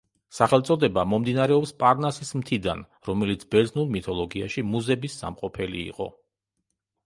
სახელწოდება 0.35 1.03
მომდინარეობს 1.11 1.73
პარნასის 1.83 2.33
მთიდან, 2.41 2.81
რომელიც 3.11 3.47
ბერძნულ 3.53 3.93
მითოლოგიაში 3.99 4.67
მუზების 4.73 5.23
სამყოფელი 5.23 5.87
იყო. 5.95 6.13